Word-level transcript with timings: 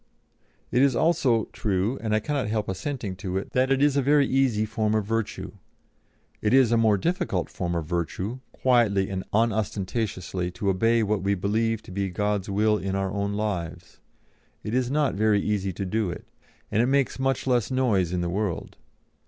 It 0.71 0.81
is 0.81 0.95
also 0.95 1.45
true, 1.53 1.99
and 2.01 2.15
I 2.15 2.19
cannot 2.19 2.47
help 2.47 2.67
assenting 2.67 3.15
to 3.17 3.37
it, 3.37 3.51
that 3.51 3.69
it 3.71 3.83
is 3.83 3.95
a 3.95 4.01
very 4.01 4.25
easy 4.25 4.65
form 4.65 4.95
of 4.95 5.05
virtue. 5.05 5.51
It 6.41 6.55
is 6.55 6.71
a 6.71 6.75
more 6.75 6.97
difficult 6.97 7.51
form 7.51 7.75
of 7.75 7.85
virtue, 7.85 8.39
quietly 8.51 9.11
and 9.11 9.23
unostentatiously 9.31 10.49
to 10.53 10.69
obey 10.71 11.03
what 11.03 11.21
we 11.21 11.35
believe 11.35 11.83
to 11.83 11.91
be 11.91 12.09
God's 12.09 12.49
will 12.49 12.79
in 12.79 12.95
our 12.95 13.11
own 13.11 13.33
lives. 13.33 13.99
It 14.63 14.73
is 14.73 14.89
not 14.89 15.13
very 15.13 15.39
easy 15.39 15.71
to 15.73 15.85
do 15.85 16.09
it; 16.09 16.25
and 16.71 16.81
it 16.81 16.87
makes 16.87 17.19
much 17.19 17.45
less 17.45 17.69
noise 17.69 18.11
in 18.11 18.21
the 18.21 18.27
world. 18.29 18.77